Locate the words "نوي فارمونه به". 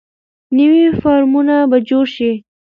0.57-1.77